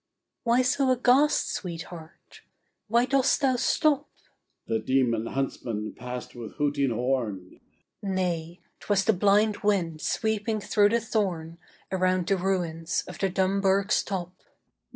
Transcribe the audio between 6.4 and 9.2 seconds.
hooting horn! She Nay! 'twas the